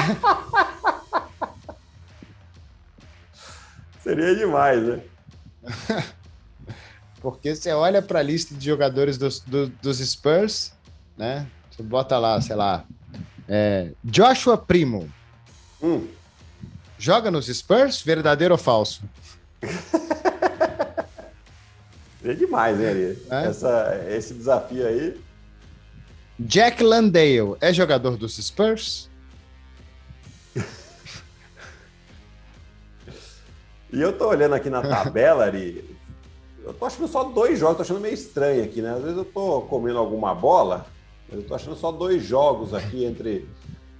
[4.02, 5.00] Seria demais, né?
[7.20, 10.72] Porque você olha para a lista de jogadores dos, do, dos Spurs,
[11.16, 11.46] né?
[11.70, 12.84] Você bota lá, sei lá,
[13.48, 15.08] é, Joshua Primo.
[15.82, 16.08] Hum.
[16.98, 19.02] Joga nos Spurs, verdadeiro ou falso?
[22.28, 23.18] É demais, hein, Ari?
[23.30, 23.46] É?
[23.46, 25.18] Essa, esse desafio aí.
[26.38, 29.08] Jack Landale é jogador dos Spurs?
[33.90, 35.96] e eu tô olhando aqui na tabela, Ari.
[36.62, 38.92] Eu tô achando só dois jogos, tô achando meio estranho aqui, né?
[38.92, 40.84] Às vezes eu tô comendo alguma bola,
[41.30, 43.48] mas eu tô achando só dois jogos aqui entre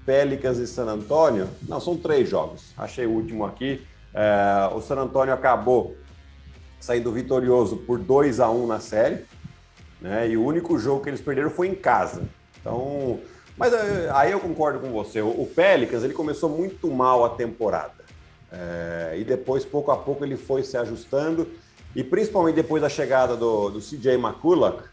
[0.05, 1.49] Pelicans e San Antonio.
[1.67, 2.75] Não, são três jogos.
[2.77, 3.81] Achei o último aqui.
[4.13, 5.97] É, o San Antonio acabou
[6.81, 9.25] saindo vitorioso por 2 a 1 na série,
[10.01, 10.29] né?
[10.29, 12.23] E o único jogo que eles perderam foi em casa.
[12.61, 13.21] Então,
[13.57, 15.21] mas eh, aí eu concordo com você.
[15.21, 18.05] O Pelicans ele começou muito mal a temporada
[18.53, 21.49] é, e depois pouco a pouco ele foi se ajustando
[21.95, 24.85] e principalmente depois da chegada do, do CJ McCulloch,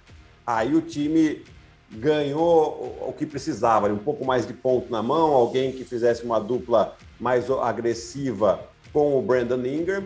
[0.45, 1.43] aí o time
[1.91, 6.39] ganhou o que precisava, um pouco mais de ponto na mão, alguém que fizesse uma
[6.39, 8.60] dupla mais agressiva
[8.91, 10.06] com o Brandon Ingram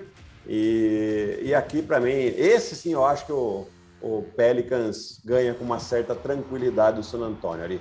[0.52, 3.68] e, e aqui, para mim, esse sim eu acho que o,
[4.02, 7.80] o Pelicans ganha com uma certa tranquilidade o San Antonio ali.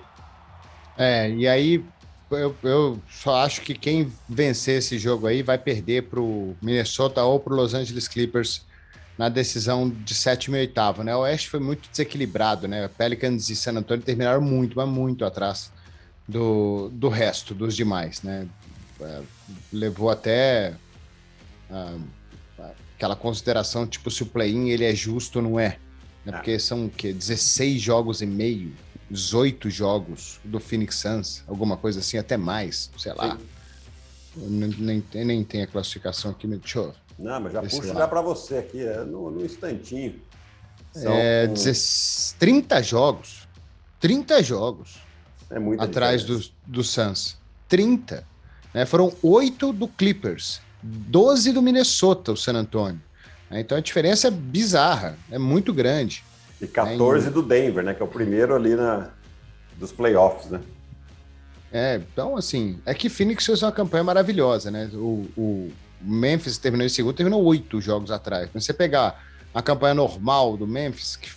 [0.98, 1.82] É, e aí
[2.30, 7.22] eu, eu, só acho que quem vencer esse jogo aí vai perder para o Minnesota
[7.22, 8.66] ou para o Los Angeles Clippers
[9.16, 11.16] na decisão de sétimo e oitavo, né?
[11.16, 12.86] O Oeste foi muito desequilibrado, né?
[12.98, 15.72] Pelicans e San Antonio terminaram muito, mas muito atrás
[16.28, 18.46] do, do resto, dos demais, né?
[19.00, 19.22] É,
[19.72, 20.74] levou até
[21.70, 22.17] uh,
[22.98, 25.78] aquela consideração, tipo, se o play-in ele é justo ou não é.
[26.24, 26.32] Né?
[26.32, 26.60] Porque ah.
[26.60, 27.12] são o quê?
[27.12, 28.72] 16 jogos e meio,
[29.08, 33.38] 18 jogos do Phoenix Suns, alguma coisa assim, até mais, sei lá.
[34.36, 36.94] Nem, nem, nem tem a classificação aqui, deixa eu...
[37.16, 40.20] Não, mas já puxo já para você aqui, é no, no instantinho.
[40.92, 41.48] São é,
[42.38, 43.48] 30 jogos.
[44.00, 44.98] 30 jogos.
[45.50, 47.36] É muito Atrás do, do Suns.
[47.68, 48.24] 30.
[48.74, 48.86] Né?
[48.86, 53.00] Foram oito do Clippers 12 do Minnesota, o San Antonio.
[53.50, 56.24] Então a diferença é bizarra, é muito grande.
[56.60, 57.30] E 14 né?
[57.30, 57.94] do Denver, né?
[57.94, 59.10] Que é o primeiro ali na,
[59.76, 60.60] dos playoffs, né?
[61.72, 64.90] É, então assim, é que Phoenix fez uma campanha maravilhosa, né?
[64.94, 68.50] O, o Memphis terminou em segundo, terminou oito jogos atrás.
[68.50, 69.24] Quando você pegar
[69.54, 71.30] a campanha normal do Memphis, que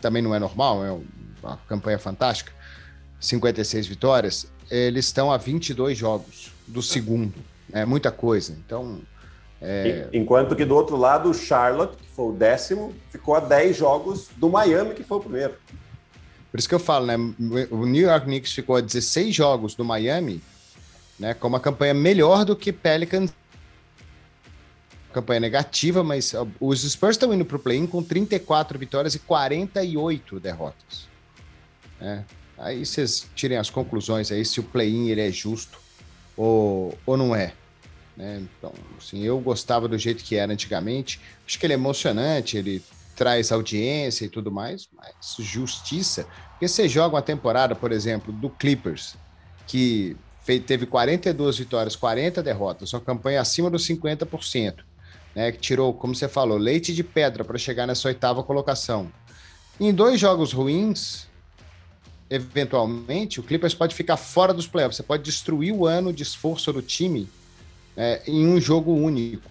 [0.00, 0.92] também não é normal, é
[1.42, 2.52] uma campanha fantástica,
[3.20, 7.34] 56 vitórias, eles estão a 22 jogos do segundo.
[7.72, 8.52] É muita coisa.
[8.52, 9.00] Então.
[9.60, 10.08] É...
[10.12, 14.28] Enquanto que do outro lado, o Charlotte, que foi o décimo, ficou a 10 jogos
[14.36, 15.54] do Miami, que foi o primeiro.
[16.50, 17.16] Por isso que eu falo, né?
[17.70, 20.42] O New York Knicks ficou a 16 jogos do Miami,
[21.18, 21.34] né?
[21.34, 23.32] Com uma campanha melhor do que Pelicans.
[25.12, 30.40] Campanha negativa, mas os Spurs estão indo para o play-in com 34 vitórias e 48
[30.40, 31.08] derrotas.
[32.00, 32.22] É.
[32.58, 35.78] Aí vocês tirem as conclusões aí se o play-in ele é justo
[36.36, 37.52] ou, ou não é.
[38.16, 38.42] Né?
[38.58, 41.20] Então, assim, eu gostava do jeito que era antigamente.
[41.46, 42.82] Acho que ele é emocionante, ele
[43.14, 46.26] traz audiência e tudo mais, mas justiça.
[46.50, 49.16] Porque você joga uma temporada, por exemplo, do Clippers,
[49.66, 50.16] que
[50.66, 54.76] teve 42 vitórias, 40 derrotas, uma campanha acima dos 50%,
[55.34, 59.10] né, que tirou, como você falou, leite de pedra para chegar nessa oitava colocação.
[59.80, 61.26] Em dois jogos ruins,
[62.28, 64.96] eventualmente, o Clippers pode ficar fora dos playoffs.
[64.96, 67.28] Você pode destruir o ano de esforço do time
[67.96, 69.50] é, em um jogo único.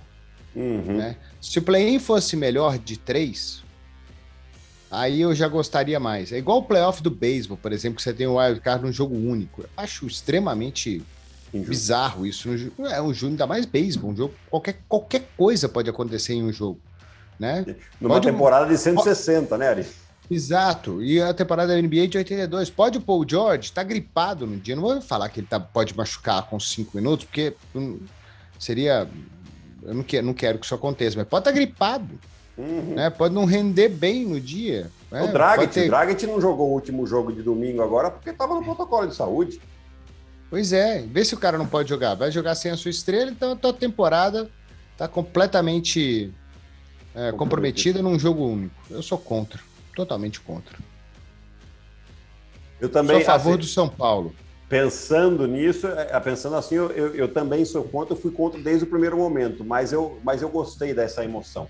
[0.55, 0.97] Uhum.
[0.97, 1.15] Né?
[1.41, 3.63] Se o play-in fosse melhor de três,
[4.89, 6.31] aí eu já gostaria mais.
[6.31, 9.15] É igual o playoff do beisebol, por exemplo, que você tem o wildcard num jogo
[9.15, 9.61] único.
[9.61, 11.01] Eu acho extremamente
[11.53, 12.49] bizarro isso.
[12.89, 16.51] É um jogo, ainda mais beisebol, um jogo, qualquer, qualquer coisa pode acontecer em um
[16.51, 16.79] jogo.
[17.39, 17.75] Né?
[17.99, 19.85] Numa pode, temporada de 160, né, Ari?
[20.29, 21.03] Exato.
[21.03, 22.69] E a temporada da NBA de 82.
[22.69, 24.75] Pode o Paul George estar tá gripado no dia.
[24.75, 27.99] Não vou falar que ele tá, pode machucar com cinco minutos, porque hum,
[28.57, 29.07] seria.
[29.81, 32.19] Eu não quero, não quero que isso aconteça, mas pode estar tá gripado.
[32.57, 32.93] Uhum.
[32.95, 33.09] Né?
[33.09, 34.89] Pode não render bem no dia.
[35.11, 35.23] Né?
[35.23, 35.87] O Dragic, ter...
[35.87, 39.59] Dragic não jogou o último jogo de domingo agora porque estava no protocolo de saúde.
[40.49, 42.13] Pois é, vê se o cara não pode jogar.
[42.13, 44.49] Vai jogar sem a sua estrela, então a tua temporada
[44.91, 46.31] está completamente
[47.15, 48.75] é, comprometida num jogo único.
[48.89, 49.59] Eu sou contra
[49.95, 50.77] totalmente contra.
[52.79, 53.23] Eu também.
[53.23, 54.35] Sou a favor assim, do São Paulo.
[54.67, 58.59] Pensando nisso, é, é, pensando assim, eu, eu, eu, também sou contra, eu fui contra
[58.59, 61.67] desde o primeiro momento, mas eu, mas eu gostei dessa emoção.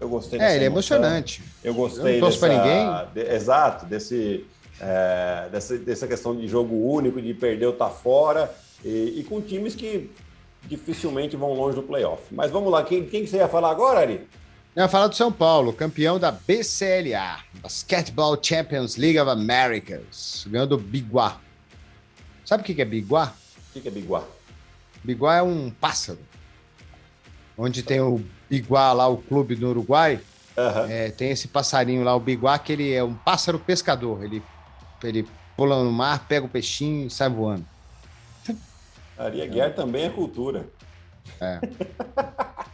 [0.00, 1.42] Eu gostei É, ele é emocionante.
[1.64, 2.86] Eu gostei eu não dessa, ninguém.
[3.14, 4.44] De, exato, desse,
[4.80, 8.52] é, dessa, dessa questão de jogo único, de perder ou tá fora,
[8.84, 10.10] e, e, com times que
[10.64, 12.22] dificilmente vão longe do playoff.
[12.32, 14.26] Mas vamos lá, quem, quem que você ia falar agora, Ari?
[14.74, 20.82] Ia falar do São Paulo, campeão da BCLA, Basketball Champions League of Americas, ganhando do
[20.82, 21.38] Biguá.
[22.42, 23.34] Sabe o que é Biguá?
[23.76, 24.24] O que é Biguá?
[25.04, 26.20] Biguá é um pássaro.
[27.56, 30.18] Onde tem o Biguá lá, o clube do Uruguai.
[30.56, 30.90] Uhum.
[30.90, 34.24] É, tem esse passarinho lá, o Biguá, que ele é um pássaro pescador.
[34.24, 34.42] Ele,
[35.04, 37.66] ele pula no mar, pega o peixinho e sai voando.
[39.18, 40.66] Aria Guerra também é cultura.
[41.38, 41.60] É.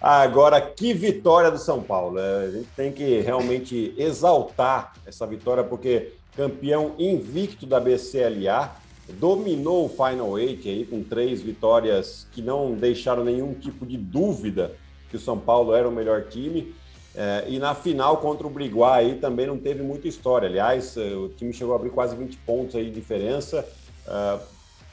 [0.00, 2.16] Agora, que vitória do São Paulo.
[2.16, 2.44] Né?
[2.46, 8.74] A gente tem que realmente exaltar essa vitória, porque campeão invicto da BCLA,
[9.08, 14.72] dominou o Final Eight aí com três vitórias que não deixaram nenhum tipo de dúvida
[15.10, 16.74] que o São Paulo era o melhor time.
[17.14, 20.48] É, e na final contra o Briguá aí também não teve muita história.
[20.48, 23.68] Aliás, eh, o time chegou a abrir quase 20 pontos aí de diferença,
[24.06, 24.40] uh,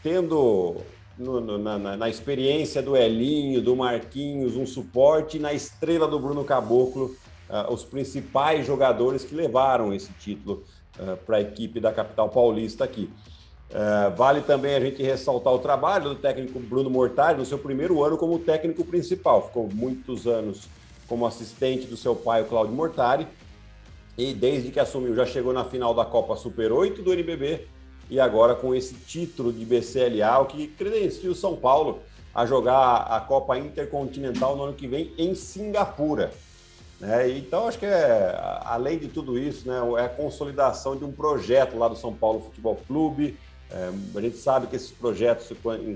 [0.04, 0.76] tendo
[1.20, 6.46] no, no, na, na, experiência do Elinho, do Marquinhos, um suporte, na estrela do Bruno
[6.46, 7.16] Caboclo,
[7.50, 10.64] uh, os principais jogadores que levaram esse título
[10.98, 13.10] uh, para a equipe da capital paulista aqui.
[13.70, 18.02] Uh, vale também a gente ressaltar o trabalho do técnico Bruno Mortari no seu primeiro
[18.04, 19.48] ano como técnico principal.
[19.48, 20.68] Ficou muitos anos
[21.06, 23.28] como assistente do seu pai, o Cláudio Mortari,
[24.18, 27.68] e desde que assumiu já chegou na final da Copa Super 8 do NBB
[28.10, 32.00] e agora com esse título de BCLA, o que credencia o São Paulo
[32.34, 36.32] a jogar a Copa Intercontinental no ano que vem em Singapura.
[37.00, 37.38] Né?
[37.38, 41.78] Então, acho que é, além de tudo isso, né, é a consolidação de um projeto
[41.78, 43.38] lá do São Paulo Futebol Clube.
[43.72, 45.52] É, a gente sabe que esses projetos,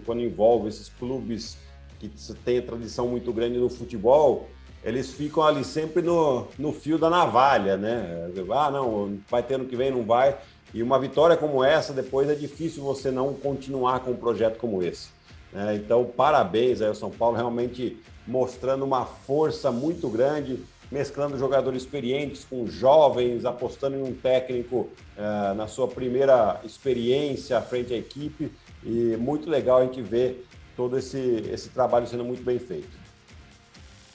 [0.05, 1.57] quando envolvem esses clubes
[1.99, 2.09] que
[2.45, 4.47] têm tradição muito grande no futebol,
[4.83, 8.29] eles ficam ali sempre no, no fio da navalha, né?
[8.51, 10.37] Ah, não, vai ter ano que vem, não vai.
[10.73, 14.81] E uma vitória como essa, depois é difícil você não continuar com um projeto como
[14.81, 15.09] esse.
[15.51, 15.75] Né?
[15.75, 20.59] Então, parabéns aí ao São Paulo, realmente mostrando uma força muito grande,
[20.91, 27.93] mesclando jogadores experientes com jovens, apostando em um técnico uh, na sua primeira experiência frente
[27.93, 28.51] à equipe.
[28.83, 33.02] E muito legal a gente ver todo esse, esse trabalho sendo muito bem feito.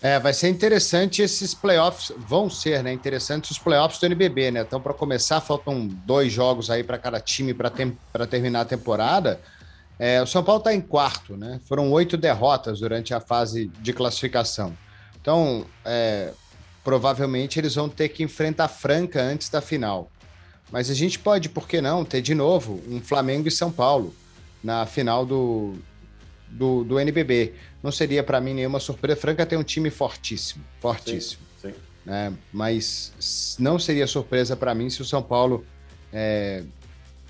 [0.01, 2.93] É, vai ser interessante esses playoffs, vão ser, né?
[2.93, 4.61] Interessantes os playoffs do NBB, né?
[4.61, 7.99] Então, para começar, faltam dois jogos aí para cada time para tem,
[8.31, 9.41] terminar a temporada.
[9.99, 11.61] É, o São Paulo está em quarto, né?
[11.67, 14.73] Foram oito derrotas durante a fase de classificação.
[15.21, 16.33] Então, é,
[16.85, 20.13] provavelmente eles vão ter que enfrentar a Franca antes da final.
[20.71, 24.15] Mas a gente pode, por que não, ter de novo um Flamengo e São Paulo
[24.63, 25.75] na final do,
[26.51, 27.55] do, do NBB.
[27.83, 29.21] Não seria para mim nenhuma surpresa.
[29.21, 31.43] Franca tem um time fortíssimo, fortíssimo.
[31.61, 31.75] Sim, sim.
[32.05, 32.33] Né?
[32.53, 35.65] Mas não seria surpresa para mim se o São Paulo
[36.13, 36.63] é,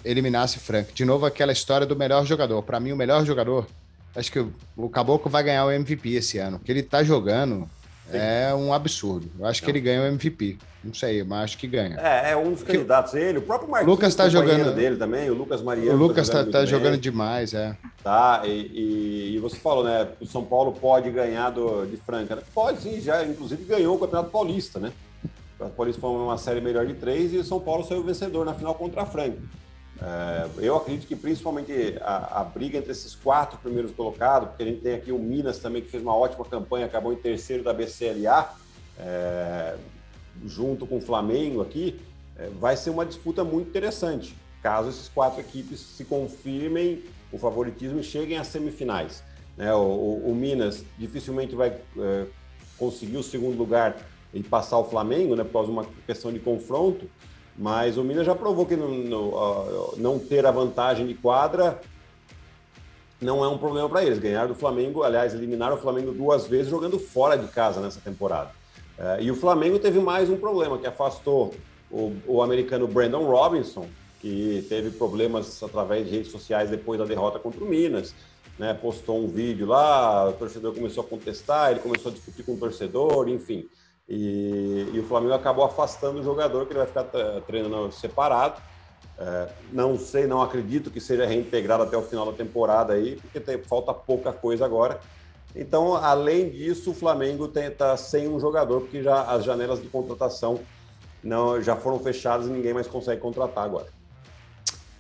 [0.05, 0.93] eliminasse Franca.
[0.93, 2.63] De novo, aquela história do melhor jogador.
[2.63, 3.67] Para mim, o melhor jogador,
[4.15, 6.57] acho que o, o Caboclo vai ganhar o MVP esse ano.
[6.57, 7.69] O que ele está jogando
[8.13, 9.31] é um absurdo.
[9.39, 9.65] Eu acho não.
[9.65, 10.59] que ele ganha o MVP.
[10.89, 11.97] Não sei, mas acho que ganha.
[12.01, 13.13] É, é um dos candidatos.
[13.13, 15.93] Ele, o próprio Marquinhos, Lucas tá jogando dele também, o Lucas Mariano.
[15.93, 17.77] O Lucas tá, jogando, tá, tá jogando demais, é.
[18.03, 20.09] Tá, e, e, e, você falou, né?
[20.19, 22.39] O São Paulo pode ganhar do, de Franca.
[22.55, 24.93] Pode sim, já inclusive ganhou o Campeonato Paulista, né?
[25.61, 28.55] O Paulista foi uma série melhor de três e o São Paulo saiu vencedor na
[28.55, 29.39] final contra a Franca.
[30.01, 34.67] É, eu acredito que principalmente a, a, briga entre esses quatro primeiros colocados, porque a
[34.67, 37.75] gente tem aqui o Minas também, que fez uma ótima campanha, acabou em terceiro da
[37.75, 38.55] BCLA,
[38.99, 39.75] é,
[40.47, 42.01] junto com o Flamengo aqui,
[42.37, 48.01] é, vai ser uma disputa muito interessante, caso esses quatro equipes se confirmem o favoritismo
[48.01, 49.23] e cheguem às semifinais.
[49.57, 49.73] Né?
[49.75, 52.27] O, Minas dificilmente vai é,
[52.79, 53.97] conseguir o segundo lugar
[54.33, 57.09] e passar o Flamengo, né, por causa de uma questão de confronto,
[57.57, 61.81] mas o Minas já provou que não, não, não ter a vantagem de quadra
[63.21, 64.19] não é um problema para eles.
[64.19, 68.51] Ganharam do Flamengo, aliás, eliminaram o Flamengo duas vezes jogando fora de casa nessa temporada.
[68.99, 71.55] É, e o Flamengo teve mais um problema, que afastou
[71.91, 73.87] o, o americano Brandon Robinson,
[74.21, 78.15] que teve problemas através de redes sociais depois da derrota contra o Minas.
[78.59, 82.55] Né, postou um vídeo lá, o torcedor começou a contestar, ele começou a discutir com
[82.55, 83.69] o torcedor, enfim.
[84.09, 87.05] E, e, o Flamengo acabou afastando o jogador, que ele vai ficar
[87.47, 88.61] treinando separado.
[89.17, 93.39] É, não sei, não acredito que seja reintegrado até o final da temporada aí, porque
[93.39, 94.99] tem, falta pouca coisa agora.
[95.59, 100.61] Então, além disso, o Flamengo está sem um jogador, porque já as janelas de contratação
[101.23, 103.89] não já foram fechadas e ninguém mais consegue contratar agora.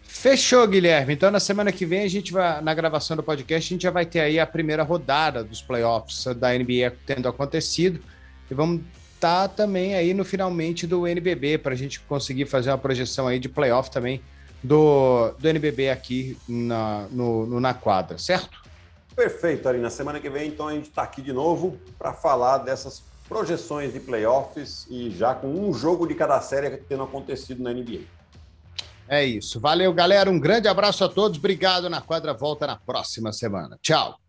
[0.02, 1.14] Fechou, Guilherme.
[1.14, 3.92] Então, na semana que vem, a gente vai, na gravação do podcast, a gente já
[3.92, 8.00] vai ter aí a primeira rodada dos playoffs da NBA tendo acontecido.
[8.50, 8.82] E vamos
[9.14, 13.28] estar tá também aí no finalmente do NBB, para a gente conseguir fazer uma projeção
[13.28, 14.20] aí de playoff também
[14.60, 18.67] do, do NBB aqui na, no, no, na quadra, certo?
[19.18, 19.78] Perfeito, Ari.
[19.78, 23.92] Na semana que vem, então, a gente está aqui de novo para falar dessas projeções
[23.92, 28.02] de playoffs e já com um jogo de cada série tendo acontecido na NBA.
[29.08, 29.58] É isso.
[29.58, 30.30] Valeu, galera.
[30.30, 31.36] Um grande abraço a todos.
[31.36, 31.90] Obrigado.
[31.90, 33.76] Na quadra volta na próxima semana.
[33.82, 34.20] Tchau.